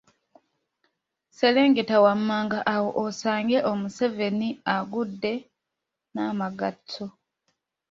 Serengeta 1.37 1.95
wammanga 2.05 2.59
awo 2.73 2.89
osange 3.05 3.57
omuseveni 3.71 4.49
agudde 4.75 5.33
n’amagatto 6.13 7.05